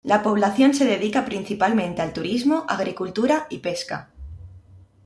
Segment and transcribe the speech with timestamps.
[0.03, 4.09] La población se dedica principalmente al turismo, agricultura y pesca.